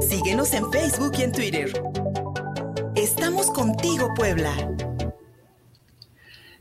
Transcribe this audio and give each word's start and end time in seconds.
Síguenos 0.00 0.52
en 0.52 0.70
Facebook 0.70 1.12
y 1.18 1.22
en 1.22 1.32
Twitter. 1.32 1.72
Estamos 2.94 3.50
contigo, 3.50 4.10
Puebla. 4.14 4.54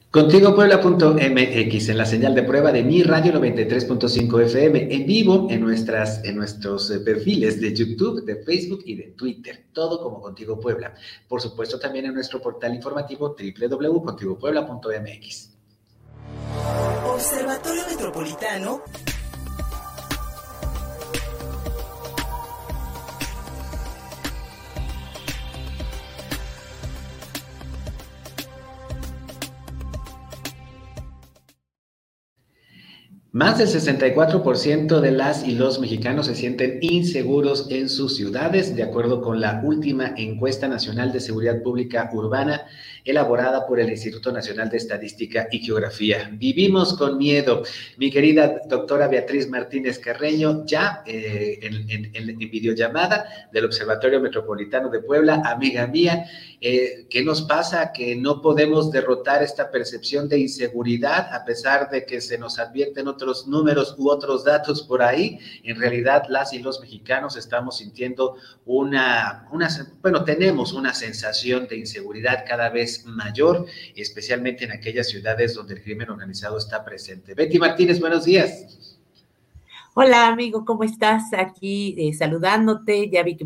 Contigo 0.10 0.56
Puebla.mx 0.56 1.90
en 1.90 1.98
la 1.98 2.06
señal 2.06 2.34
de 2.34 2.44
prueba 2.44 2.72
de 2.72 2.84
mi 2.84 3.04
radio 3.04 3.34
93.5 3.34 4.42
FM 4.44 4.88
en 4.94 5.06
vivo 5.06 5.48
en 5.50 5.60
nuestras 5.62 6.24
en 6.24 6.38
nuestros 6.38 6.90
eh, 6.92 7.00
perfiles 7.00 7.60
de 7.60 7.74
YouTube, 7.74 8.24
de 8.24 8.38
Facebook 8.44 8.84
y 8.86 8.96
de 8.96 9.08
Twitter, 9.18 9.66
todo 9.74 10.02
como 10.02 10.22
Contigo 10.22 10.58
Puebla. 10.58 10.94
Por 11.28 11.42
supuesto 11.42 11.78
también 11.78 12.06
en 12.06 12.14
nuestro 12.14 12.42
portal 12.42 12.74
informativo 12.74 13.36
www.contigopuebla.mx. 13.38 15.50
Observatorio 17.06 17.84
Metropolitano 17.90 18.82
Más 33.42 33.58
del 33.58 33.70
64% 33.70 35.00
de 35.00 35.12
las 35.12 35.48
y 35.48 35.56
los 35.56 35.80
mexicanos 35.80 36.28
se 36.28 36.36
sienten 36.36 36.78
inseguros 36.80 37.72
en 37.72 37.90
sus 37.90 38.16
ciudades, 38.16 38.76
de 38.76 38.84
acuerdo 38.84 39.20
con 39.20 39.42
la 39.42 39.62
última 39.64 40.14
encuesta 40.16 40.68
nacional 40.68 41.12
de 41.12 41.22
seguridad 41.22 41.64
pública 41.64 42.12
urbana 42.14 42.68
elaborada 43.06 43.66
por 43.66 43.80
el 43.80 43.90
Instituto 43.90 44.32
Nacional 44.32 44.70
de 44.70 44.78
Estadística 44.78 45.48
y 45.52 45.60
Geografía. 45.60 46.30
Vivimos 46.34 46.96
con 46.98 47.18
miedo. 47.18 47.64
Mi 47.98 48.12
querida 48.12 48.62
doctora 48.68 49.08
Beatriz 49.08 49.50
Martínez 49.50 50.00
Carreño, 50.00 50.66
ya 50.66 51.04
eh, 51.06 51.60
en, 51.62 52.38
videollamada 52.52 53.50
del 53.52 53.66
Observatorio 53.66 54.20
Metropolitano 54.20 54.90
de 54.90 55.00
Puebla, 55.00 55.42
amiga 55.46 55.88
mía, 55.88 56.26
eh, 56.60 57.08
¿qué 57.10 57.24
nos 57.24 57.44
pasa? 57.44 57.92
Que 57.92 58.16
no 58.16 58.42
podemos 58.42 58.92
derrotar 58.92 59.42
esta 59.42 59.72
percepción 59.72 60.28
de 60.28 60.40
inseguridad 60.40 61.34
a 61.34 61.46
pesar 61.46 61.90
de 61.90 62.06
que 62.06 62.20
se 62.22 62.38
nos 62.38 62.60
advierten 62.60 63.08
otros 63.08 63.48
números 63.48 63.96
u 63.98 64.10
otros 64.10 64.44
datos 64.44 64.84
por 64.84 65.02
ahí. 65.02 65.40
En 65.64 65.80
realidad, 65.80 66.24
las 66.30 66.54
y 66.54 66.60
los 66.60 66.82
mexicanos 66.82 67.38
estamos 67.38 67.78
sintiendo 67.78 68.36
una 68.66 69.48
bueno, 70.02 70.24
tenemos 70.24 70.74
una 70.74 70.94
sensación 70.94 71.68
de 71.68 71.78
inseguridad 71.78 72.44
cada 72.48 72.70
vez 72.70 72.91
mayor, 73.06 73.66
especialmente 73.96 74.66
en 74.66 74.72
aquellas 74.72 75.10
ciudades 75.10 75.54
donde 75.56 75.76
el 75.76 75.84
crimen 75.84 76.10
organizado 76.10 76.58
está 76.58 76.84
presente. 76.84 77.34
Betty 77.34 77.60
Martínez, 77.60 78.00
buenos 78.00 78.26
días. 78.26 78.98
Hola 79.94 80.30
amigo, 80.30 80.64
¿cómo 80.64 80.86
estás? 80.86 81.34
Aquí 81.38 81.96
eh, 81.98 82.14
saludándote. 82.14 83.10
Ya 83.10 83.24
vi 83.24 83.36
que 83.36 83.46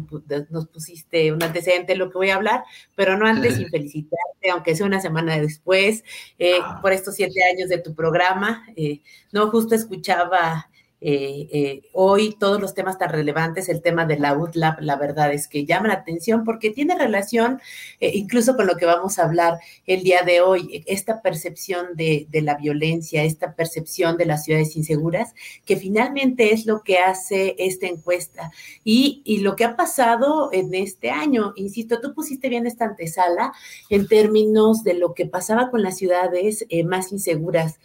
nos 0.52 0.68
pusiste 0.68 1.32
un 1.32 1.42
antecedente 1.42 1.94
de 1.94 1.98
lo 1.98 2.12
que 2.12 2.20
voy 2.20 2.30
a 2.30 2.36
hablar, 2.36 2.64
pero 2.96 3.18
no 3.18 3.26
antes 3.26 3.56
sin 3.58 3.68
felicitarte, 3.70 4.52
aunque 4.52 4.76
sea 4.76 4.86
una 4.86 5.02
semana 5.02 5.40
después, 5.40 6.04
eh, 6.38 6.60
ah. 6.62 6.80
por 6.84 6.92
estos 6.92 7.16
siete 7.16 7.40
años 7.52 7.70
de 7.70 7.80
tu 7.80 7.96
programa. 7.96 8.64
Eh, 8.76 9.02
no, 9.32 9.50
justo 9.50 9.74
escuchaba 9.74 10.70
eh, 11.08 11.48
eh, 11.52 11.82
hoy 11.94 12.36
todos 12.40 12.60
los 12.60 12.74
temas 12.74 12.98
tan 12.98 13.12
relevantes, 13.12 13.70
el 13.70 13.84
tema 13.84 14.08
de 14.08 14.18
la 14.18 14.36
UTLAB, 14.36 14.82
la 14.82 14.96
verdad 14.96 15.32
es 15.32 15.48
que 15.48 15.64
llama 15.64 15.90
la 15.90 15.94
atención 15.94 16.44
porque 16.44 16.72
tiene 16.72 16.98
relación 16.98 17.62
eh, 18.00 18.14
incluso 18.16 18.56
con 18.56 18.66
lo 18.66 18.76
que 18.76 18.88
vamos 18.88 19.20
a 19.20 19.26
hablar 19.26 19.60
el 19.86 20.02
día 20.02 20.24
de 20.24 20.42
hoy, 20.42 20.84
esta 20.88 21.22
percepción 21.22 21.96
de, 21.96 22.28
la 22.42 22.56
violencia, 22.56 23.24
esta 23.24 23.54
percepción 23.54 24.18
de 24.18 24.26
las 24.26 24.46
ciudades 24.46 24.76
inseguras, 24.76 25.36
que 25.64 25.78
finalmente 25.78 26.52
es 26.52 26.66
lo 26.66 26.82
que 26.82 26.98
hace 26.98 27.56
esta 27.60 27.86
encuesta 27.86 28.50
y, 28.84 29.22
y 29.26 29.42
lo 29.42 29.56
que 29.56 29.66
ha 29.66 29.76
pasado 29.76 30.50
en 30.54 30.74
este 30.74 31.12
año. 31.12 31.54
Insisto, 31.56 32.02
tú 32.02 32.16
pusiste 32.16 32.50
bien 32.50 32.66
esta 32.66 32.86
antesala 32.86 33.54
en 33.92 34.08
términos 34.08 34.84
de 34.84 34.96
lo 34.96 35.14
que 35.14 35.28
pasaba 35.28 35.70
con 35.70 35.84
las 35.84 35.98
ciudades 35.98 36.66
más 36.84 37.12
inseguras 37.12 37.78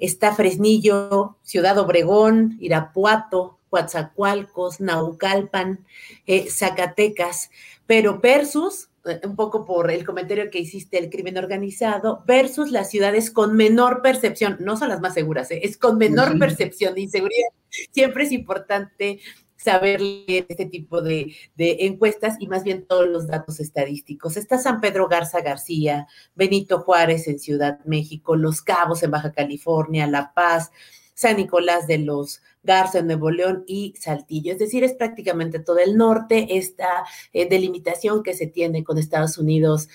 está 0.00 0.34
Fresnillo, 0.34 1.36
Ciudad 1.42 1.78
Obregón, 1.78 2.56
Irapuato, 2.60 3.58
Coatzacoalcos, 3.68 4.80
Naucalpan, 4.80 5.86
eh, 6.26 6.50
Zacatecas, 6.50 7.50
pero 7.86 8.18
versus, 8.18 8.90
eh, 9.04 9.20
un 9.24 9.36
poco 9.36 9.64
por 9.64 9.90
el 9.90 10.04
comentario 10.04 10.50
que 10.50 10.58
hiciste, 10.58 10.98
el 10.98 11.10
crimen 11.10 11.38
organizado, 11.38 12.24
versus 12.26 12.70
las 12.70 12.90
ciudades 12.90 13.30
con 13.30 13.56
menor 13.56 14.02
percepción, 14.02 14.56
no 14.60 14.76
son 14.76 14.88
las 14.88 15.00
más 15.00 15.14
seguras, 15.14 15.50
eh, 15.50 15.60
es 15.62 15.76
con 15.76 15.98
menor 15.98 16.38
percepción 16.38 16.94
de 16.94 17.02
inseguridad. 17.02 17.48
Siempre 17.92 18.24
es 18.24 18.32
importante 18.32 19.20
saber 19.62 20.00
leer 20.00 20.46
este 20.48 20.66
tipo 20.66 21.02
de, 21.02 21.34
encuestas 21.58 22.36
y 22.40 22.46
más 22.46 22.64
bien 22.64 22.86
todos 22.86 23.08
los 23.08 23.26
datos 23.26 23.60
estadísticos. 23.60 24.36
Está 24.36 24.58
San 24.58 24.80
Pedro 24.80 25.08
Garza 25.08 25.40
García, 25.40 26.06
Benito 26.34 26.80
Juárez 26.80 27.28
en 27.28 27.38
Ciudad 27.38 27.80
México, 27.84 28.36
Los 28.36 28.62
Cabos 28.62 29.02
en 29.02 29.10
Baja 29.10 29.32
California, 29.32 30.06
La 30.06 30.32
Paz, 30.32 30.70
San 31.14 31.36
Nicolás 31.36 31.86
de 31.86 31.98
los 31.98 32.42
Garza 32.62 32.98
en 32.98 33.06
Nuevo 33.06 33.30
León 33.30 33.64
y 33.66 33.94
Saltillo. 33.98 34.52
Es 34.52 34.58
decir, 34.58 34.84
es 34.84 34.94
prácticamente 34.94 35.58
todo 35.58 35.78
el 35.78 35.96
norte, 35.96 36.56
esta 36.56 37.04
eh, 37.32 37.48
delimitación 37.48 38.22
que 38.22 38.34
se 38.34 38.46
tiene 38.46 38.84
con 38.84 38.98
Estados 38.98 39.36
Unidos 39.38 39.88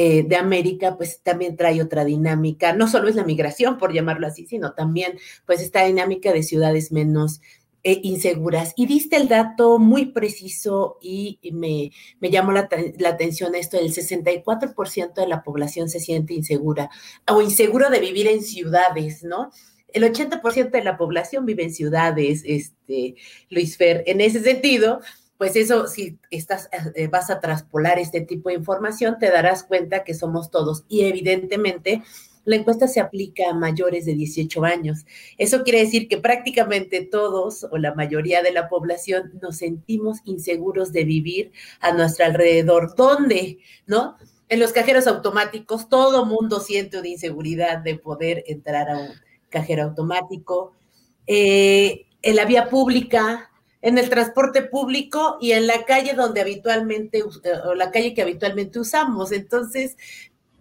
eh, 0.00 0.22
de 0.22 0.36
América, 0.36 0.96
pues 0.96 1.22
también 1.22 1.56
trae 1.56 1.82
otra 1.82 2.04
dinámica. 2.04 2.72
No 2.72 2.86
solo 2.86 3.08
es 3.08 3.16
la 3.16 3.24
migración, 3.24 3.78
por 3.78 3.92
llamarlo 3.92 4.28
así, 4.28 4.46
sino 4.46 4.72
también 4.72 5.18
pues 5.44 5.60
esta 5.60 5.84
dinámica 5.84 6.32
de 6.32 6.44
ciudades 6.44 6.92
menos 6.92 7.40
eh, 7.84 8.00
inseguras. 8.02 8.72
Y 8.76 8.86
diste 8.86 9.16
el 9.16 9.28
dato 9.28 9.78
muy 9.78 10.06
preciso 10.06 10.98
y 11.00 11.38
me, 11.52 11.92
me 12.20 12.30
llamó 12.30 12.52
la, 12.52 12.68
atención 13.06 13.54
esto, 13.54 13.78
el 13.78 13.94
64% 13.94 15.14
de 15.14 15.28
la 15.28 15.42
población 15.42 15.88
se 15.88 16.00
siente 16.00 16.34
insegura 16.34 16.90
o 17.30 17.40
inseguro 17.40 17.88
de 17.88 18.00
vivir 18.00 18.26
en 18.26 18.42
ciudades, 18.42 19.22
¿no? 19.22 19.50
El 19.88 20.02
80% 20.02 20.70
de 20.70 20.84
la 20.84 20.98
población 20.98 21.46
vive 21.46 21.62
en 21.62 21.72
ciudades, 21.72 22.42
este, 22.44 23.14
Luis 23.48 23.76
Fer. 23.76 24.02
En 24.06 24.20
ese 24.20 24.42
sentido, 24.42 25.00
pues 25.38 25.54
eso, 25.54 25.86
si 25.86 26.18
estás, 26.30 26.68
eh, 26.94 27.06
vas 27.06 27.30
a 27.30 27.40
traspolar 27.40 27.98
este 27.98 28.20
tipo 28.20 28.48
de 28.48 28.56
información, 28.56 29.18
te 29.18 29.30
darás 29.30 29.62
cuenta 29.62 30.04
que 30.04 30.14
somos 30.14 30.50
todos. 30.50 30.84
Y 30.88 31.04
evidentemente, 31.04 32.02
la 32.48 32.56
encuesta 32.56 32.88
se 32.88 32.98
aplica 32.98 33.50
a 33.50 33.54
mayores 33.54 34.06
de 34.06 34.14
18 34.14 34.64
años. 34.64 35.04
Eso 35.36 35.64
quiere 35.64 35.80
decir 35.80 36.08
que 36.08 36.16
prácticamente 36.16 37.02
todos 37.02 37.64
o 37.70 37.76
la 37.76 37.94
mayoría 37.94 38.42
de 38.42 38.52
la 38.52 38.70
población 38.70 39.38
nos 39.42 39.58
sentimos 39.58 40.20
inseguros 40.24 40.90
de 40.90 41.04
vivir 41.04 41.52
a 41.80 41.92
nuestro 41.92 42.24
alrededor. 42.24 42.94
¿Dónde? 42.96 43.58
¿No? 43.86 44.16
En 44.48 44.60
los 44.60 44.72
cajeros 44.72 45.06
automáticos 45.06 45.90
todo 45.90 46.24
mundo 46.24 46.60
siente 46.60 46.98
una 46.98 47.08
inseguridad 47.08 47.78
de 47.78 47.96
poder 47.96 48.44
entrar 48.46 48.88
a 48.88 48.96
un 48.96 49.08
cajero 49.50 49.82
automático. 49.82 50.72
Eh, 51.26 52.06
en 52.22 52.34
la 52.34 52.46
vía 52.46 52.70
pública, 52.70 53.50
en 53.82 53.98
el 53.98 54.08
transporte 54.08 54.62
público 54.62 55.36
y 55.38 55.52
en 55.52 55.66
la 55.66 55.84
calle 55.84 56.14
donde 56.14 56.40
habitualmente, 56.40 57.22
o 57.22 57.74
la 57.74 57.90
calle 57.90 58.14
que 58.14 58.22
habitualmente 58.22 58.78
usamos. 58.78 59.32
Entonces, 59.32 59.98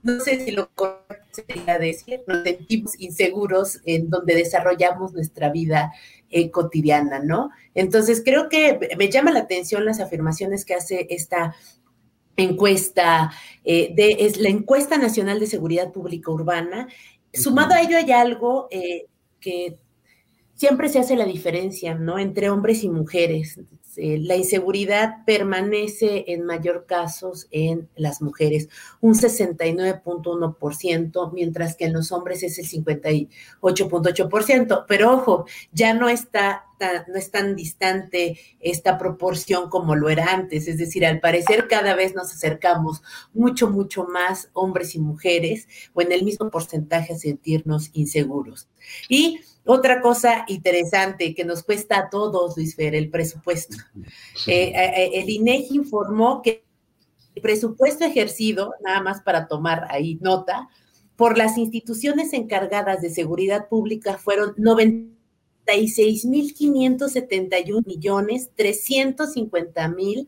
no 0.03 0.19
sé 0.19 0.43
si 0.43 0.51
lo 0.51 0.69
correcto 0.75 1.26
sería 1.45 1.79
decir, 1.79 2.21
nos 2.27 2.43
sentimos 2.43 2.99
inseguros 2.99 3.79
en 3.85 4.09
donde 4.09 4.35
desarrollamos 4.35 5.13
nuestra 5.13 5.51
vida 5.51 5.93
eh, 6.29 6.51
cotidiana, 6.51 7.19
¿no? 7.19 7.51
Entonces, 7.73 8.21
creo 8.23 8.49
que 8.49 8.79
me 8.97 9.09
llama 9.09 9.31
la 9.31 9.39
atención 9.39 9.85
las 9.85 9.99
afirmaciones 9.99 10.65
que 10.65 10.73
hace 10.73 11.07
esta 11.09 11.55
encuesta, 12.35 13.31
eh, 13.63 13.93
de, 13.95 14.17
es 14.19 14.37
la 14.37 14.49
encuesta 14.49 14.97
nacional 14.97 15.39
de 15.39 15.47
seguridad 15.47 15.91
pública 15.91 16.31
urbana. 16.31 16.87
Sumado 17.33 17.73
a 17.73 17.81
ello 17.81 17.97
hay 17.97 18.11
algo 18.11 18.67
eh, 18.71 19.07
que 19.39 19.77
siempre 20.53 20.89
se 20.89 20.99
hace 20.99 21.15
la 21.15 21.25
diferencia, 21.25 21.95
¿no? 21.95 22.19
Entre 22.19 22.49
hombres 22.49 22.83
y 22.83 22.89
mujeres. 22.89 23.59
Eh, 23.95 24.17
la 24.19 24.35
inseguridad 24.35 25.23
permanece 25.25 26.25
en 26.27 26.43
mayor 26.45 26.85
casos 26.85 27.47
en 27.51 27.87
las 27.95 28.21
mujeres, 28.21 28.67
un 29.01 29.15
69.1%, 29.15 31.33
mientras 31.33 31.75
que 31.75 31.85
en 31.85 31.93
los 31.93 32.11
hombres 32.11 32.43
es 32.43 32.59
el 32.59 32.67
58.8%. 32.67 34.85
Pero 34.87 35.13
ojo, 35.13 35.45
ya 35.71 35.93
no 35.93 36.09
está 36.09 36.67
no 37.07 37.15
es 37.15 37.31
tan 37.31 37.55
distante 37.55 38.39
esta 38.59 38.97
proporción 38.97 39.69
como 39.69 39.95
lo 39.95 40.09
era 40.09 40.33
antes. 40.33 40.67
Es 40.67 40.77
decir, 40.77 41.05
al 41.05 41.19
parecer 41.19 41.67
cada 41.67 41.95
vez 41.95 42.13
nos 42.13 42.31
acercamos 42.31 43.01
mucho, 43.33 43.69
mucho 43.69 44.05
más 44.05 44.49
hombres 44.53 44.95
y 44.95 44.99
mujeres 44.99 45.67
o 45.93 46.01
en 46.01 46.11
el 46.11 46.23
mismo 46.23 46.49
porcentaje 46.49 47.13
a 47.13 47.17
sentirnos 47.17 47.89
inseguros. 47.93 48.67
Y 49.09 49.39
otra 49.67 50.01
cosa 50.01 50.45
interesante 50.47 51.35
que 51.35 51.45
nos 51.45 51.63
cuesta 51.63 51.99
a 51.99 52.09
todos, 52.09 52.57
Luis 52.57 52.75
Fer, 52.75 52.95
el 52.95 53.09
presupuesto. 53.09 53.77
Eh, 54.47 54.49
eh, 54.73 54.73
eh, 54.75 55.11
el 55.13 55.29
INEGI 55.29 55.75
informó 55.75 56.41
que 56.41 56.63
el 57.35 57.41
presupuesto 57.41 58.05
ejercido, 58.05 58.73
nada 58.83 59.01
más 59.01 59.21
para 59.21 59.47
tomar 59.47 59.87
ahí 59.89 60.17
nota, 60.21 60.67
por 61.15 61.37
las 61.37 61.57
instituciones 61.57 62.33
encargadas 62.33 63.01
de 63.01 63.09
seguridad 63.09 63.67
pública 63.69 64.17
fueron 64.17 64.53
90 64.57 65.17
96.571 65.67 67.85
millones 67.85 68.49
350 68.55 69.87
mil 69.89 70.27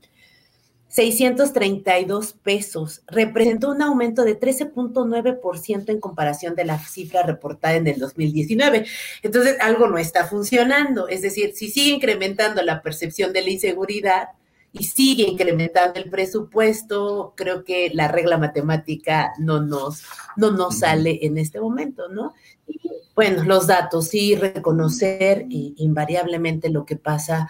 632 0.89 2.33
pesos. 2.33 3.03
Representó 3.07 3.69
un 3.69 3.81
aumento 3.81 4.23
de 4.23 4.39
13.9% 4.39 5.89
en 5.89 5.99
comparación 5.99 6.55
de 6.55 6.65
la 6.65 6.79
cifra 6.79 7.23
reportada 7.23 7.75
en 7.75 7.87
el 7.87 7.99
2019. 7.99 8.85
Entonces, 9.21 9.57
algo 9.61 9.87
no 9.87 9.97
está 9.97 10.25
funcionando. 10.25 11.07
Es 11.07 11.21
decir, 11.21 11.53
si 11.55 11.69
sigue 11.69 11.91
incrementando 11.91 12.61
la 12.63 12.81
percepción 12.81 13.31
de 13.33 13.43
la 13.43 13.51
inseguridad 13.51 14.29
y 14.71 14.83
sigue 14.83 15.23
incrementando 15.23 15.99
el 15.99 16.09
presupuesto, 16.09 17.33
creo 17.35 17.63
que 17.63 17.91
la 17.93 18.07
regla 18.07 18.37
matemática 18.37 19.31
no 19.37 19.61
nos, 19.61 20.03
no 20.37 20.51
nos 20.51 20.79
sale 20.79 21.19
en 21.21 21.37
este 21.37 21.59
momento, 21.59 22.07
¿no? 22.09 22.33
Y 22.67 22.79
bueno, 23.15 23.43
los 23.43 23.67
datos, 23.67 24.07
sí, 24.07 24.35
reconocer 24.35 25.45
invariablemente 25.49 26.69
lo 26.69 26.85
que 26.85 26.95
pasa 26.95 27.49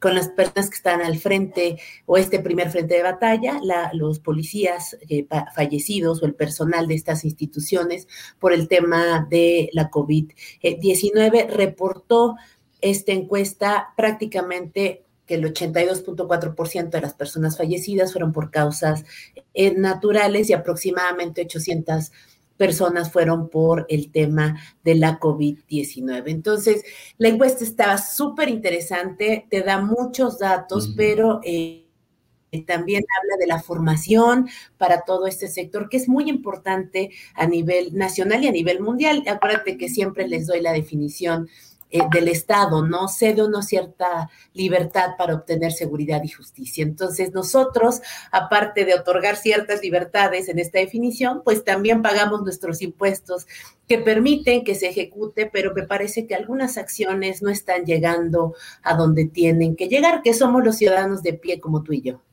con 0.00 0.14
las 0.14 0.28
personas 0.28 0.68
que 0.68 0.76
están 0.76 1.00
al 1.00 1.18
frente 1.18 1.78
o 2.04 2.16
este 2.16 2.38
primer 2.40 2.70
frente 2.70 2.94
de 2.94 3.02
batalla, 3.02 3.60
los 3.92 4.20
policías 4.20 4.96
eh, 5.08 5.26
fallecidos 5.54 6.22
o 6.22 6.26
el 6.26 6.34
personal 6.34 6.86
de 6.86 6.94
estas 6.94 7.24
instituciones 7.24 8.06
por 8.38 8.52
el 8.52 8.68
tema 8.68 9.26
de 9.28 9.70
la 9.72 9.90
COVID-19 9.90 11.48
reportó 11.48 12.36
esta 12.80 13.12
encuesta 13.12 13.94
prácticamente 13.96 15.04
que 15.26 15.34
el 15.34 15.52
82.4% 15.52 16.90
de 16.90 17.00
las 17.00 17.14
personas 17.14 17.56
fallecidas 17.56 18.12
fueron 18.12 18.32
por 18.32 18.50
causas 18.50 19.04
eh, 19.54 19.74
naturales 19.74 20.48
y 20.50 20.52
aproximadamente 20.52 21.42
800 21.42 22.12
personas 22.56 23.12
fueron 23.12 23.48
por 23.48 23.86
el 23.88 24.10
tema 24.10 24.60
de 24.84 24.94
la 24.94 25.18
COVID-19. 25.20 26.24
Entonces, 26.26 26.84
la 27.18 27.28
encuesta 27.28 27.64
estaba 27.64 27.98
súper 27.98 28.48
interesante, 28.48 29.46
te 29.50 29.62
da 29.62 29.80
muchos 29.80 30.38
datos, 30.38 30.92
pero 30.96 31.40
eh, 31.44 31.86
también 32.66 33.04
habla 33.18 33.36
de 33.38 33.46
la 33.46 33.62
formación 33.62 34.48
para 34.78 35.02
todo 35.02 35.26
este 35.26 35.48
sector, 35.48 35.88
que 35.88 35.96
es 35.96 36.08
muy 36.08 36.28
importante 36.28 37.10
a 37.34 37.46
nivel 37.46 37.96
nacional 37.96 38.44
y 38.44 38.48
a 38.48 38.52
nivel 38.52 38.80
mundial. 38.80 39.22
Acuérdate 39.26 39.76
que 39.76 39.88
siempre 39.88 40.28
les 40.28 40.46
doy 40.46 40.60
la 40.60 40.72
definición 40.72 41.48
eh, 41.90 42.00
del 42.12 42.28
Estado, 42.28 42.84
¿no? 42.84 43.08
Cede 43.08 43.44
una 43.44 43.62
cierta 43.62 44.28
libertad 44.54 45.10
para 45.16 45.34
obtener 45.34 45.72
seguridad 45.72 46.22
y 46.24 46.28
justicia. 46.28 46.82
Entonces, 46.82 47.32
nosotros, 47.32 48.00
aparte 48.32 48.84
de 48.84 48.94
otorgar 48.94 49.36
ciertas 49.36 49.82
libertades 49.82 50.48
en 50.48 50.58
esta 50.58 50.78
definición, 50.78 51.42
pues 51.44 51.62
también 51.62 52.02
pagamos 52.02 52.42
nuestros 52.42 52.82
impuestos 52.82 53.46
que 53.86 53.98
permiten 53.98 54.64
que 54.64 54.74
se 54.74 54.88
ejecute, 54.88 55.46
pero 55.46 55.72
me 55.74 55.84
parece 55.84 56.26
que 56.26 56.34
algunas 56.34 56.76
acciones 56.76 57.40
no 57.40 57.50
están 57.50 57.84
llegando 57.84 58.54
a 58.82 58.94
donde 58.94 59.26
tienen 59.26 59.76
que 59.76 59.88
llegar, 59.88 60.22
que 60.22 60.34
somos 60.34 60.64
los 60.64 60.76
ciudadanos 60.76 61.22
de 61.22 61.34
pie 61.34 61.60
como 61.60 61.82
tú 61.82 61.92
y 61.92 62.02
yo. 62.02 62.25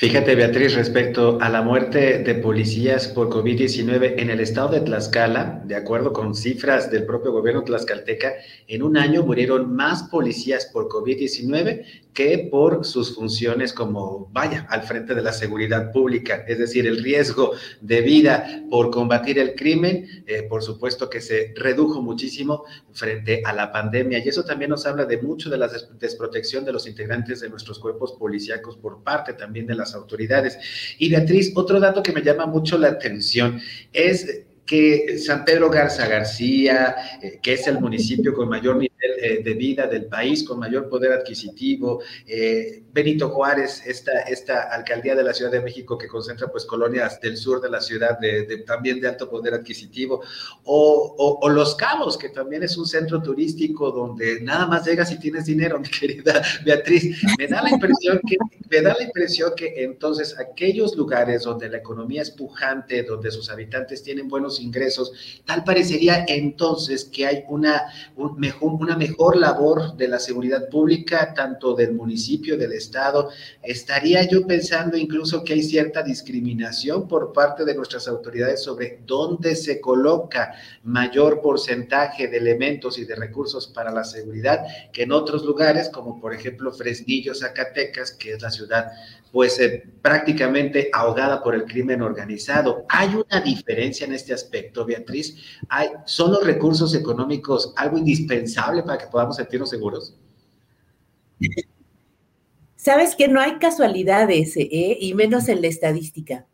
Fíjate, 0.00 0.34
Beatriz, 0.34 0.74
respecto 0.76 1.36
a 1.42 1.50
la 1.50 1.60
muerte 1.60 2.20
de 2.20 2.34
policías 2.36 3.06
por 3.08 3.28
COVID-19 3.28 4.14
en 4.16 4.30
el 4.30 4.40
estado 4.40 4.70
de 4.70 4.80
Tlaxcala, 4.80 5.60
de 5.66 5.76
acuerdo 5.76 6.14
con 6.14 6.34
cifras 6.34 6.90
del 6.90 7.04
propio 7.04 7.32
gobierno 7.32 7.64
tlaxcalteca, 7.64 8.32
en 8.66 8.82
un 8.82 8.96
año 8.96 9.22
murieron 9.22 9.76
más 9.76 10.04
policías 10.04 10.64
por 10.72 10.88
COVID-19 10.88 11.84
que 12.14 12.48
por 12.50 12.86
sus 12.86 13.14
funciones 13.14 13.74
como, 13.74 14.30
vaya, 14.32 14.66
al 14.70 14.82
frente 14.82 15.14
de 15.14 15.22
la 15.22 15.32
seguridad 15.32 15.92
pública. 15.92 16.44
Es 16.48 16.58
decir, 16.58 16.86
el 16.86 17.02
riesgo 17.02 17.52
de 17.82 18.00
vida 18.00 18.64
por 18.70 18.90
combatir 18.90 19.38
el 19.38 19.54
crimen, 19.54 20.24
eh, 20.26 20.42
por 20.44 20.62
supuesto 20.62 21.10
que 21.10 21.20
se 21.20 21.52
redujo 21.56 22.00
muchísimo 22.00 22.64
frente 22.92 23.42
a 23.44 23.52
la 23.52 23.70
pandemia. 23.70 24.18
Y 24.24 24.28
eso 24.28 24.44
también 24.44 24.70
nos 24.70 24.86
habla 24.86 25.04
de 25.04 25.18
mucho 25.18 25.50
de 25.50 25.58
la 25.58 25.68
desprotección 25.98 26.64
de 26.64 26.72
los 26.72 26.86
integrantes 26.86 27.40
de 27.40 27.50
nuestros 27.50 27.78
cuerpos 27.78 28.12
policíacos 28.12 28.76
por 28.78 29.04
parte 29.04 29.34
también 29.34 29.49
de 29.52 29.74
las 29.74 29.94
autoridades. 29.94 30.58
Y 30.98 31.10
Beatriz, 31.10 31.52
otro 31.54 31.80
dato 31.80 32.02
que 32.02 32.12
me 32.12 32.22
llama 32.22 32.46
mucho 32.46 32.78
la 32.78 32.88
atención 32.88 33.60
es 33.92 34.44
que 34.64 35.18
San 35.18 35.44
Pedro 35.44 35.68
Garza 35.68 36.06
García, 36.06 36.94
eh, 37.20 37.40
que 37.42 37.54
es 37.54 37.66
el 37.66 37.80
municipio 37.80 38.32
con 38.32 38.48
mayor 38.48 38.76
nivel 39.00 39.24
eh, 39.24 39.42
de 39.42 39.54
vida 39.54 39.86
del 39.86 40.06
país, 40.06 40.44
con 40.44 40.58
mayor 40.58 40.88
poder 40.88 41.12
adquisitivo, 41.12 42.02
eh, 42.26 42.82
Benito 42.92 43.28
Juárez, 43.30 43.82
esta, 43.86 44.20
esta 44.22 44.62
alcaldía 44.62 45.14
de 45.14 45.22
la 45.22 45.32
Ciudad 45.32 45.50
de 45.50 45.60
México 45.60 45.96
que 45.96 46.08
concentra 46.08 46.48
pues 46.48 46.64
colonias 46.64 47.20
del 47.20 47.36
sur 47.36 47.60
de 47.60 47.70
la 47.70 47.80
ciudad 47.80 48.18
de, 48.18 48.64
también 48.66 49.00
de 49.00 49.08
alto 49.08 49.28
poder 49.28 49.54
adquisitivo, 49.54 50.22
o, 50.64 51.38
o, 51.40 51.48
Los 51.48 51.74
Cabos, 51.74 52.16
que 52.16 52.30
también 52.30 52.62
es 52.62 52.76
un 52.76 52.86
centro 52.86 53.22
turístico 53.22 53.90
donde 53.90 54.40
nada 54.40 54.66
más 54.66 54.86
llegas 54.86 55.08
si 55.08 55.18
tienes 55.18 55.46
dinero, 55.46 55.78
mi 55.80 55.88
querida 55.88 56.42
Beatriz. 56.64 57.22
Me 57.38 57.46
da 57.46 57.62
la 57.62 57.70
impresión 57.70 58.20
que, 58.26 58.36
me 58.70 58.82
da 58.82 58.94
la 58.94 59.04
impresión 59.04 59.52
que 59.56 59.84
entonces 59.84 60.38
aquellos 60.38 60.96
lugares 60.96 61.42
donde 61.42 61.68
la 61.68 61.78
economía 61.78 62.22
es 62.22 62.30
pujante, 62.30 63.02
donde 63.02 63.30
sus 63.30 63.50
habitantes 63.50 64.02
tienen 64.02 64.28
buenos 64.28 64.60
ingresos, 64.60 65.12
tal 65.44 65.64
parecería 65.64 66.24
entonces 66.28 67.04
que 67.04 67.26
hay 67.26 67.44
una, 67.48 67.84
mejor, 68.36 68.72
una 68.72 68.89
mejor 68.96 69.36
labor 69.36 69.96
de 69.96 70.08
la 70.08 70.18
seguridad 70.18 70.68
pública, 70.68 71.34
tanto 71.34 71.74
del 71.74 71.92
municipio, 71.92 72.56
del 72.56 72.72
Estado. 72.72 73.30
Estaría 73.62 74.28
yo 74.28 74.46
pensando 74.46 74.96
incluso 74.96 75.44
que 75.44 75.54
hay 75.54 75.62
cierta 75.62 76.02
discriminación 76.02 77.08
por 77.08 77.32
parte 77.32 77.64
de 77.64 77.74
nuestras 77.74 78.08
autoridades 78.08 78.62
sobre 78.62 79.00
dónde 79.06 79.56
se 79.56 79.80
coloca 79.80 80.52
mayor 80.82 81.40
porcentaje 81.40 82.28
de 82.28 82.38
elementos 82.38 82.98
y 82.98 83.04
de 83.04 83.14
recursos 83.14 83.66
para 83.66 83.90
la 83.90 84.04
seguridad 84.04 84.64
que 84.92 85.02
en 85.02 85.12
otros 85.12 85.44
lugares, 85.44 85.88
como 85.88 86.20
por 86.20 86.34
ejemplo 86.34 86.72
Fresnillo, 86.72 87.34
Zacatecas, 87.34 88.12
que 88.12 88.32
es 88.32 88.42
la 88.42 88.50
ciudad 88.50 88.92
pues 89.32 89.58
eh, 89.60 89.84
prácticamente 90.02 90.90
ahogada 90.92 91.42
por 91.42 91.54
el 91.54 91.64
crimen 91.64 92.02
organizado. 92.02 92.84
¿Hay 92.88 93.14
una 93.14 93.40
diferencia 93.40 94.06
en 94.06 94.14
este 94.14 94.32
aspecto, 94.32 94.84
Beatriz? 94.84 95.36
¿Hay, 95.68 95.88
¿Son 96.04 96.32
los 96.32 96.44
recursos 96.44 96.94
económicos 96.94 97.72
algo 97.76 97.98
indispensable 97.98 98.82
para 98.82 98.98
que 98.98 99.06
podamos 99.06 99.36
sentirnos 99.36 99.70
seguros? 99.70 100.14
Sabes 102.76 103.14
que 103.14 103.28
no 103.28 103.40
hay 103.40 103.58
casualidades, 103.58 104.56
¿eh? 104.56 104.96
y 104.98 105.14
menos 105.14 105.48
en 105.48 105.60
la 105.60 105.68
estadística. 105.68 106.46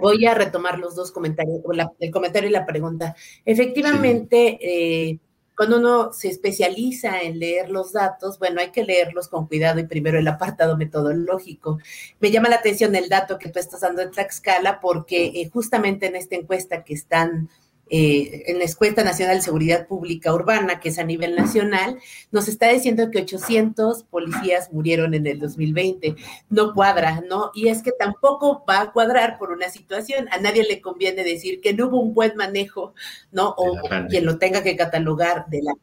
Voy 0.00 0.24
a 0.26 0.34
retomar 0.34 0.78
los 0.78 0.94
dos 0.94 1.10
comentarios, 1.12 1.60
el 1.98 2.10
comentario 2.10 2.48
y 2.48 2.52
la 2.52 2.64
pregunta. 2.64 3.14
Efectivamente, 3.44 4.58
eh, 4.62 5.18
cuando 5.58 5.78
uno 5.78 6.12
se 6.12 6.28
especializa 6.28 7.20
en 7.20 7.40
leer 7.40 7.68
los 7.68 7.92
datos, 7.92 8.38
bueno, 8.38 8.60
hay 8.60 8.70
que 8.70 8.84
leerlos 8.84 9.26
con 9.26 9.48
cuidado 9.48 9.80
y 9.80 9.88
primero 9.88 10.16
el 10.16 10.28
apartado 10.28 10.76
metodológico. 10.76 11.80
Me 12.20 12.30
llama 12.30 12.48
la 12.48 12.54
atención 12.54 12.94
el 12.94 13.08
dato 13.08 13.40
que 13.40 13.48
tú 13.48 13.58
estás 13.58 13.80
dando 13.80 14.02
de 14.02 14.06
Tlaxcala 14.06 14.78
porque 14.78 15.32
eh, 15.34 15.50
justamente 15.52 16.06
en 16.06 16.14
esta 16.14 16.36
encuesta 16.36 16.84
que 16.84 16.94
están 16.94 17.48
eh, 17.90 18.44
en 18.46 18.58
la 18.58 18.64
Escuela 18.64 19.02
Nacional 19.02 19.36
de 19.36 19.42
Seguridad 19.42 19.86
Pública 19.86 20.32
Urbana, 20.32 20.80
que 20.80 20.90
es 20.90 20.98
a 20.98 21.04
nivel 21.04 21.34
nacional, 21.34 21.98
nos 22.30 22.48
está 22.48 22.68
diciendo 22.68 23.10
que 23.10 23.22
800 23.22 24.04
policías 24.04 24.72
murieron 24.72 25.14
en 25.14 25.26
el 25.26 25.38
2020. 25.38 26.16
No 26.50 26.74
cuadra, 26.74 27.22
¿no? 27.28 27.50
Y 27.54 27.68
es 27.68 27.82
que 27.82 27.92
tampoco 27.92 28.64
va 28.68 28.80
a 28.80 28.92
cuadrar 28.92 29.38
por 29.38 29.50
una 29.50 29.68
situación. 29.70 30.28
A 30.32 30.38
nadie 30.38 30.64
le 30.64 30.80
conviene 30.80 31.24
decir 31.24 31.60
que 31.60 31.74
no 31.74 31.88
hubo 31.88 32.00
un 32.00 32.14
buen 32.14 32.36
manejo, 32.36 32.94
¿no? 33.32 33.54
O 33.56 33.78
quien 34.08 34.24
lo 34.24 34.38
tenga 34.38 34.62
que 34.62 34.76
catalogar 34.76 35.46
de 35.48 35.62
la 35.62 35.74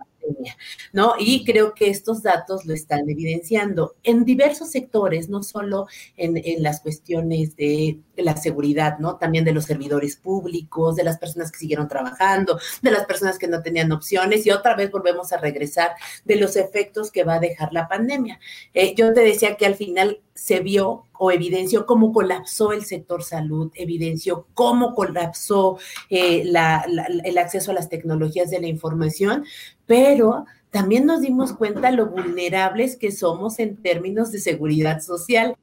¿no? 0.94 1.14
Y 1.20 1.44
creo 1.46 1.74
que 1.74 1.90
estos 1.90 2.24
datos 2.24 2.66
lo 2.66 2.74
están 2.74 3.10
evidenciando 3.10 3.96
en 4.04 4.26
diversos 4.26 4.72
sectores, 4.72 5.30
no 5.30 5.44
solo 5.44 5.88
en, 6.18 6.36
las 6.62 6.80
cuestiones 6.82 7.56
de 7.56 8.00
la 8.16 8.38
seguridad, 8.38 9.00
¿no? 9.00 9.18
También 9.18 9.46
de 9.46 9.54
los 9.54 9.66
servidores 9.66 10.16
públicos, 10.16 10.96
de 10.96 11.04
las 11.04 11.18
personas 11.18 11.52
que 11.52 11.60
siguieron 11.60 11.88
trabajando, 11.88 12.60
de 12.82 12.92
las 12.92 13.06
personas 13.06 13.38
que 13.38 13.48
no 13.48 13.62
tenían 13.62 13.92
opciones 13.92 14.46
y 14.46 14.52
otra 14.52 14.76
vez 14.76 14.92
volvemos 14.92 15.32
a 15.32 15.38
regresar 15.38 15.92
de 16.24 16.36
los 16.38 16.56
efectos 16.56 17.12
que 17.12 17.24
va 17.24 17.36
a 17.36 17.40
dejar 17.40 17.74
la 17.74 17.88
pandemia. 17.88 18.40
Eh, 18.74 18.96
yo 18.96 19.14
te 19.14 19.22
decía 19.22 19.56
que 19.58 19.66
al 19.66 19.76
final 19.76 20.22
se 20.34 20.60
vio 20.60 21.06
o 21.18 21.32
evidenció 21.32 21.86
cómo 21.86 22.12
colapsó 22.12 22.74
el 22.74 22.84
sector 22.84 23.24
salud, 23.24 23.72
evidenció 23.76 24.48
cómo 24.54 24.94
colapsó 24.94 25.78
eh, 26.10 26.44
el 26.44 27.38
acceso 27.38 27.72
a 27.72 27.74
las 27.74 27.88
tecnologías 27.88 28.50
de 28.50 28.60
la 28.60 28.68
información, 28.68 29.46
pero 29.86 30.46
también 30.72 31.06
nos 31.06 31.22
dimos 31.22 31.54
cuenta 31.54 31.90
lo 31.92 32.08
vulnerables 32.08 32.98
que 32.98 33.12
somos 33.12 33.60
en 33.60 33.78
términos 33.78 34.32
de 34.32 34.40
seguridad 34.40 35.02
social. 35.02 35.56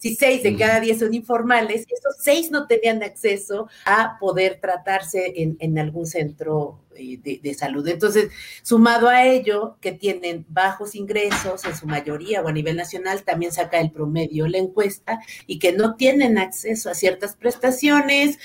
Si 0.00 0.16
seis 0.16 0.42
de 0.42 0.56
cada 0.56 0.80
diez 0.80 0.98
son 0.98 1.12
informales, 1.12 1.86
esos 1.88 2.16
seis 2.18 2.50
no 2.50 2.66
tenían 2.66 3.02
acceso 3.02 3.68
a 3.84 4.18
poder 4.18 4.58
tratarse 4.58 5.34
en, 5.36 5.78
algún 5.78 6.06
centro 6.06 6.80
eh, 6.96 7.18
de, 7.22 7.40
de, 7.42 7.54
salud. 7.54 7.86
Entonces, 7.86 8.30
sumado 8.62 9.08
a 9.08 9.26
ello, 9.26 9.76
que 9.82 9.92
tienen 9.92 10.46
bajos 10.48 10.94
ingresos 10.94 11.66
en 11.66 11.76
su 11.76 11.86
mayoría 11.86 12.40
o 12.40 12.48
a 12.48 12.52
nivel 12.52 12.76
nacional, 12.76 13.24
también 13.24 13.52
saca 13.52 13.78
el 13.78 13.90
promedio 13.90 14.48
la 14.48 14.56
encuesta 14.56 15.20
y 15.46 15.58
que 15.58 15.72
no 15.72 15.96
tienen 15.96 16.38
acceso 16.38 16.88
a 16.88 16.94
ciertas 16.94 17.36
prestaciones, 17.36 18.38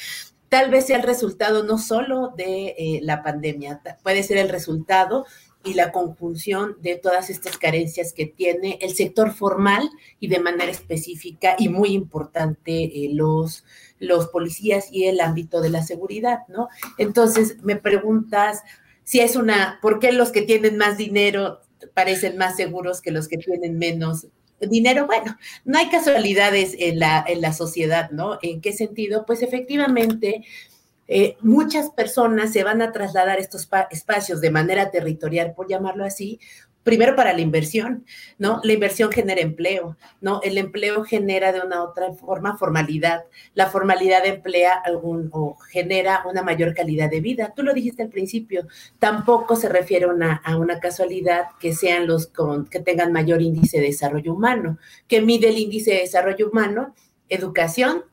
tal 0.49 0.71
vez 0.71 0.87
sea 0.87 0.97
el 0.97 1.03
resultado 1.03 1.63
no 1.63 1.77
solo 1.77 2.33
de 2.35 2.75
eh, 2.77 2.99
la 3.03 3.23
pandemia, 3.23 3.81
puede 4.03 4.23
ser 4.23 4.37
el 4.37 4.49
resultado 4.49 5.25
y 5.63 5.73
la 5.73 5.91
conjunción 5.91 6.77
de 6.81 6.95
todas 6.95 7.29
estas 7.29 7.57
carencias 7.57 8.13
que 8.13 8.27
tiene 8.27 8.77
el 8.81 8.93
sector 8.93 9.33
formal 9.33 9.89
y 10.19 10.27
de 10.27 10.39
manera 10.39 10.71
específica 10.71 11.55
y 11.57 11.69
muy 11.69 11.89
importante 11.89 12.83
eh, 12.83 13.09
los, 13.11 13.65
los 13.99 14.27
policías 14.27 14.91
y 14.91 15.05
el 15.05 15.19
ámbito 15.19 15.61
de 15.61 15.71
la 15.71 15.81
seguridad, 15.81 16.41
¿no? 16.47 16.69
Entonces, 16.99 17.57
me 17.63 17.75
preguntas 17.75 18.61
si 19.03 19.19
es 19.19 19.35
una, 19.35 19.79
¿por 19.81 19.99
qué 19.99 20.11
los 20.11 20.31
que 20.31 20.43
tienen 20.43 20.77
más 20.77 20.97
dinero 20.97 21.61
parecen 21.93 22.37
más 22.37 22.55
seguros 22.55 23.01
que 23.01 23.11
los 23.11 23.27
que 23.27 23.37
tienen 23.37 23.77
menos 23.77 24.27
dinero, 24.59 25.05
bueno, 25.05 25.37
no 25.65 25.77
hay 25.77 25.89
casualidades 25.89 26.75
en 26.79 26.99
la, 26.99 27.23
en 27.27 27.41
la 27.41 27.53
sociedad, 27.53 28.11
¿no? 28.11 28.39
¿En 28.41 28.61
qué 28.61 28.73
sentido? 28.73 29.25
Pues 29.25 29.41
efectivamente, 29.41 30.43
eh, 31.07 31.37
muchas 31.41 31.89
personas 31.91 32.51
se 32.51 32.63
van 32.63 32.81
a 32.81 32.91
trasladar 32.91 33.39
estos 33.39 33.67
espacios 33.91 34.41
de 34.41 34.51
manera 34.51 34.91
territorial, 34.91 35.53
por 35.53 35.67
llamarlo 35.67 36.05
así, 36.05 36.39
primero 36.85 37.15
para 37.15 37.33
la 37.33 37.41
inversión, 37.41 38.05
¿no? 38.37 38.61
La 38.63 38.73
inversión 38.73 39.11
genera 39.11 39.41
empleo, 39.41 39.97
¿no? 40.21 40.39
El 40.43 40.59
empleo 40.59 41.03
genera 41.03 41.51
de 41.51 41.61
una 41.61 41.83
otra 41.83 42.13
forma 42.13 42.57
formalidad. 42.57 43.23
La 43.55 43.71
formalidad 43.71 44.23
emplea 44.25 44.75
algún, 44.85 45.29
o 45.33 45.57
genera 45.71 46.23
una 46.29 46.43
mayor 46.43 46.75
calidad 46.75 47.09
de 47.09 47.21
vida. 47.21 47.53
Tú 47.55 47.63
lo 47.63 47.73
dijiste 47.73 48.03
al 48.03 48.09
principio, 48.09 48.67
tampoco 48.99 49.55
se 49.55 49.67
refiere 49.67 50.05
a 50.05 50.57
una 50.57 50.79
casualidad 50.79 51.45
que 51.59 51.73
sean 51.73 52.05
los 52.05 52.27
con, 52.27 52.67
que 52.67 52.79
tengan 52.79 53.11
mayor 53.11 53.41
índice 53.41 53.79
de 53.79 53.87
desarrollo 53.87 54.35
humano. 54.35 54.77
que 55.07 55.21
mide 55.21 55.49
el 55.49 55.57
índice 55.57 55.91
de 55.91 56.01
desarrollo 56.01 56.49
humano? 56.49 56.93
Educación, 57.29 58.03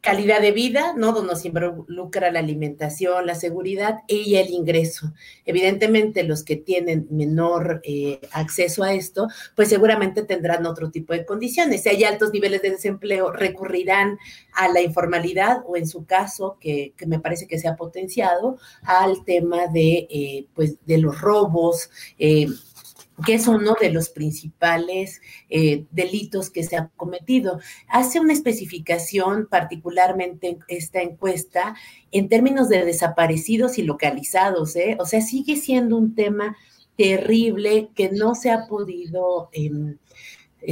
calidad 0.00 0.40
de 0.40 0.52
vida, 0.52 0.94
¿no? 0.96 1.12
Donde 1.12 1.32
nos 1.32 1.44
involucra 1.44 2.30
la 2.30 2.38
alimentación, 2.38 3.26
la 3.26 3.34
seguridad 3.34 4.00
y 4.06 4.36
el 4.36 4.50
ingreso. 4.50 5.12
Evidentemente, 5.44 6.22
los 6.22 6.44
que 6.44 6.56
tienen 6.56 7.08
menor 7.10 7.80
eh, 7.82 8.20
acceso 8.30 8.84
a 8.84 8.92
esto, 8.94 9.26
pues 9.56 9.68
seguramente 9.68 10.22
tendrán 10.22 10.64
otro 10.64 10.90
tipo 10.90 11.12
de 11.12 11.26
condiciones. 11.26 11.82
Si 11.82 11.88
hay 11.88 12.04
altos 12.04 12.32
niveles 12.32 12.62
de 12.62 12.70
desempleo, 12.70 13.32
recurrirán 13.32 14.18
a 14.52 14.68
la 14.68 14.80
informalidad 14.80 15.62
o 15.66 15.76
en 15.76 15.88
su 15.88 16.06
caso, 16.06 16.56
que, 16.60 16.94
me 17.06 17.18
parece 17.18 17.46
que 17.48 17.58
se 17.58 17.68
ha 17.68 17.76
potenciado, 17.76 18.58
al 18.82 19.24
tema 19.24 19.66
de, 19.66 20.06
eh, 20.08 20.46
pues, 20.54 20.76
de 20.86 20.98
los 20.98 21.20
robos, 21.20 21.90
eh, 22.18 22.46
que 23.24 23.34
es 23.34 23.48
uno 23.48 23.76
de 23.80 23.90
los 23.90 24.08
principales 24.10 25.20
eh, 25.48 25.84
delitos 25.90 26.50
que 26.50 26.64
se 26.64 26.76
ha 26.76 26.90
cometido. 26.96 27.60
Hace 27.88 28.20
una 28.20 28.32
especificación 28.32 29.46
particularmente 29.50 30.58
esta 30.68 31.00
encuesta 31.00 31.76
en 32.12 32.28
términos 32.28 32.68
de 32.68 32.84
desaparecidos 32.84 33.78
y 33.78 33.82
localizados, 33.82 34.76
¿eh? 34.76 34.96
o 35.00 35.06
sea, 35.06 35.20
sigue 35.20 35.56
siendo 35.56 35.96
un 35.96 36.14
tema 36.14 36.56
terrible 36.96 37.90
que 37.94 38.10
no 38.10 38.34
se 38.34 38.50
ha 38.50 38.66
podido... 38.66 39.50
Em, 39.52 39.98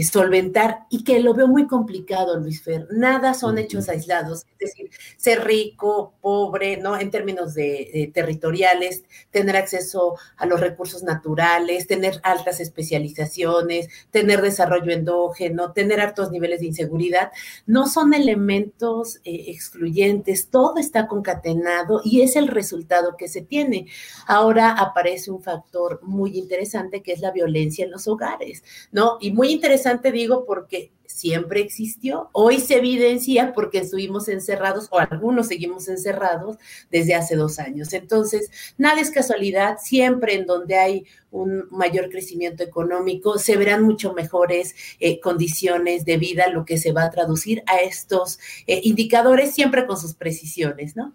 solventar 0.02 0.86
y 0.90 1.04
que 1.04 1.20
lo 1.20 1.34
veo 1.34 1.46
muy 1.46 1.66
complicado, 1.66 2.38
Luis 2.38 2.62
Fer. 2.62 2.88
Nada 2.90 3.32
son 3.32 3.58
hechos 3.58 3.88
aislados, 3.88 4.44
es 4.58 4.70
decir, 4.70 4.90
ser 5.16 5.44
rico, 5.44 6.14
pobre, 6.20 6.78
¿no? 6.78 6.98
En 6.98 7.10
términos 7.10 7.54
de, 7.54 8.10
territoriales, 8.12 9.04
tener 9.30 9.56
acceso 9.56 10.16
a 10.36 10.46
los 10.46 10.60
recursos 10.60 11.04
naturales, 11.04 11.86
tener 11.86 12.20
altas 12.24 12.58
especializaciones, 12.60 13.88
tener 14.10 14.42
desarrollo 14.42 14.92
endógeno, 14.92 15.72
tener 15.72 16.00
altos 16.00 16.30
niveles 16.32 16.60
de 16.60 16.66
inseguridad, 16.66 17.30
no 17.66 17.86
son 17.86 18.14
elementos 18.14 19.18
eh, 19.24 19.44
excluyentes, 19.48 20.48
todo 20.50 20.78
está 20.78 21.06
concatenado 21.06 22.00
y 22.04 22.22
es 22.22 22.34
el 22.34 22.48
resultado 22.48 23.16
que 23.16 23.28
se 23.28 23.42
tiene. 23.42 23.86
Ahora 24.26 24.70
aparece 24.70 25.30
un 25.30 25.42
factor 25.42 26.00
muy 26.02 26.36
interesante 26.36 27.02
que 27.02 27.12
es 27.12 27.20
la 27.20 27.30
violencia 27.30 27.84
en 27.84 27.92
los 27.92 28.08
hogares, 28.08 28.64
¿no? 28.90 29.18
Y 29.20 29.30
muy 29.30 29.52
interesante 29.52 29.83
interesante, 29.84 30.12
digo, 30.12 30.44
porque 30.46 30.92
siempre 31.06 31.60
existió. 31.60 32.30
Hoy 32.32 32.58
se 32.58 32.76
evidencia 32.76 33.52
porque 33.52 33.78
estuvimos 33.78 34.28
encerrados 34.28 34.88
o 34.90 34.98
algunos 34.98 35.48
seguimos 35.48 35.88
encerrados 35.88 36.56
desde 36.90 37.14
hace 37.14 37.36
dos 37.36 37.58
años. 37.58 37.92
Entonces, 37.92 38.50
nada 38.78 39.00
es 39.00 39.10
casualidad. 39.10 39.76
Siempre 39.80 40.34
en 40.34 40.46
donde 40.46 40.76
hay 40.76 41.06
un 41.30 41.68
mayor 41.70 42.08
crecimiento 42.08 42.62
económico, 42.64 43.38
se 43.38 43.56
verán 43.56 43.82
mucho 43.82 44.14
mejores 44.14 44.74
eh, 45.00 45.20
condiciones 45.20 46.04
de 46.04 46.16
vida, 46.16 46.48
lo 46.48 46.64
que 46.64 46.78
se 46.78 46.92
va 46.92 47.04
a 47.04 47.10
traducir 47.10 47.62
a 47.66 47.76
estos 47.78 48.38
eh, 48.66 48.80
indicadores, 48.84 49.52
siempre 49.52 49.86
con 49.86 49.98
sus 49.98 50.14
precisiones, 50.14 50.96
¿no? 50.96 51.14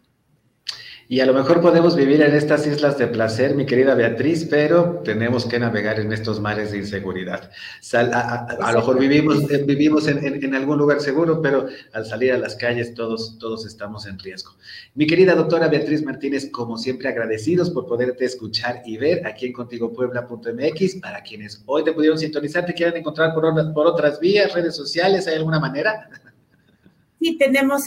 Y 1.12 1.22
a 1.22 1.26
lo 1.26 1.34
mejor 1.34 1.60
podemos 1.60 1.96
vivir 1.96 2.22
en 2.22 2.36
estas 2.36 2.68
islas 2.68 3.00
de 3.00 3.08
placer, 3.08 3.56
mi 3.56 3.66
querida 3.66 3.96
Beatriz, 3.96 4.46
pero 4.48 5.02
tenemos 5.04 5.48
que 5.48 5.58
navegar 5.58 6.00
en 6.00 6.14
estos 6.14 6.40
mares 6.40 6.72
de 6.72 6.78
inseguridad. 6.78 7.50
a, 7.94 8.72
lo 8.72 8.78
mejor 8.78 9.00
vivimos, 9.00 9.48
vivimos 9.66 10.08
en, 10.08 10.54
algún 10.54 10.78
lugar 10.78 11.02
seguro, 11.02 11.42
pero 11.42 11.66
al 11.94 12.06
salir 12.06 12.34
a 12.34 12.38
las 12.38 12.56
calles 12.56 12.94
todos, 12.94 13.40
todos 13.40 13.66
estamos 13.66 14.06
en 14.06 14.20
riesgo. 14.20 14.52
Mi 14.94 15.08
querida 15.08 15.34
doctora 15.34 15.68
Beatriz 15.68 16.06
Martínez, 16.06 16.52
como 16.52 16.78
siempre 16.78 17.10
agradecidos 17.10 17.72
por 17.72 17.88
poderte 17.88 18.26
escuchar 18.26 18.84
y 18.86 18.98
ver 18.98 19.26
aquí 19.26 19.48
en 19.48 19.54
contigopuebla.mx. 19.54 20.96
Para 21.02 21.24
quienes 21.24 21.64
hoy 21.66 21.84
te 21.84 21.92
pudieron 21.92 22.20
sintonizar, 22.20 22.68
te 22.68 22.76
quieran 22.76 22.98
encontrar 22.98 23.34
por, 23.34 23.74
por 23.74 23.88
otras 23.88 24.20
vías, 24.20 24.54
redes 24.54 24.76
sociales, 24.76 25.28
¿hay 25.28 25.38
alguna 25.38 25.60
manera? 25.60 26.08
Sí, 27.20 27.38
tenemos 27.38 27.84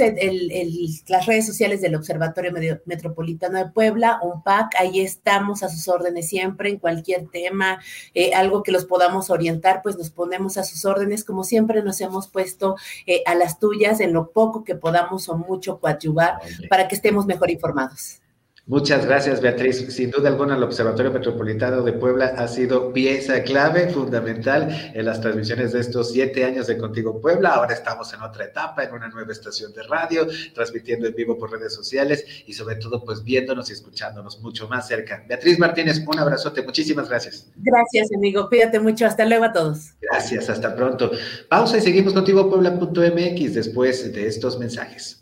las 1.09 1.27
redes 1.27 1.47
sociales 1.47 1.81
del 1.81 1.95
Observatorio 1.95 2.53
Metropolitano 2.85 3.59
de 3.59 3.71
Puebla, 3.71 4.21
UNPAC, 4.23 4.75
ahí 4.79 5.01
estamos 5.01 5.63
a 5.63 5.71
sus 5.71 5.89
órdenes 5.89 6.29
siempre 6.29 6.69
en 6.69 6.79
cualquier 6.79 7.29
tema, 7.29 7.81
eh, 8.13 8.35
algo 8.35 8.63
que 8.63 8.73
los 8.73 8.85
podamos 8.85 9.31
orientar, 9.31 9.81
pues 9.83 9.97
nos 9.97 10.11
ponemos 10.11 10.59
a 10.59 10.65
sus 10.65 10.85
órdenes, 10.85 11.25
como 11.25 11.45
siempre 11.45 11.83
nos 11.83 12.03
hemos 12.03 12.29
puesto 12.29 12.77
eh, 13.07 13.23
a 13.25 13.35
las 13.35 13.59
tuyas 13.59 14.01
en 14.01 14.13
lo 14.13 14.33
poco 14.33 14.65
que 14.65 14.75
podamos 14.75 15.29
o 15.31 15.37
mucho 15.39 15.81
coadyuvar 15.81 16.39
para 16.69 16.87
que 16.87 16.95
estemos 16.95 17.25
mejor 17.25 17.51
informados. 17.51 18.22
Muchas 18.67 19.05
gracias, 19.05 19.41
Beatriz. 19.41 19.93
Sin 19.93 20.13
duda 20.13 20.29
alguna, 20.29 20.55
el 20.55 20.63
Observatorio 20.63 21.11
Metropolitano 21.11 21.83
de 21.83 21.95
Puebla 21.95 22.35
ha 22.39 22.47
sido 22.47 22.93
pieza 22.93 23.43
clave, 23.43 23.89
fundamental 23.89 24.93
en 24.95 25.05
las 25.05 25.21
transmisiones 25.21 25.73
de 25.73 25.81
estos 25.81 26.13
siete 26.13 26.45
años 26.45 26.69
de 26.69 26.79
Contigo 26.79 27.21
Puebla. 27.21 27.55
Ahora 27.55 27.75
estamos 27.75 28.15
en 28.15 28.23
otra 28.23 28.45
etapa, 28.45 28.85
en 28.85 28.95
una 28.95 29.09
nueva 29.09 29.33
estación 29.33 29.73
de 29.73 29.83
radio, 29.83 30.29
transmitiendo 30.55 31.09
en 31.09 31.15
vivo 31.17 31.37
por 31.37 31.51
redes 31.51 31.75
sociales 31.75 32.25
y 32.47 32.53
sobre 32.53 32.77
todo, 32.77 33.05
pues 33.05 33.25
viéndonos 33.25 33.69
y 33.69 33.73
escuchándonos 33.73 34.41
mucho 34.41 34.69
más 34.69 34.87
cerca. 34.87 35.25
Beatriz 35.29 35.59
Martínez, 35.59 36.01
un 36.07 36.21
abrazote. 36.21 36.63
Muchísimas 36.63 37.09
gracias. 37.09 37.49
Gracias, 37.57 38.11
amigo. 38.15 38.49
Cuídate 38.49 38.79
mucho. 38.79 39.07
Hasta 39.07 39.25
luego 39.25 39.45
a 39.45 39.53
todos. 39.53 39.95
Gracias. 40.01 40.49
Hasta 40.49 40.77
pronto. 40.77 41.11
Pausa 41.49 41.79
y 41.79 41.81
seguimos 41.81 42.13
contigo 42.15 42.49
Puebla.mx 42.49 43.55
después 43.55 44.13
de 44.13 44.29
estos 44.29 44.57
mensajes. 44.61 45.22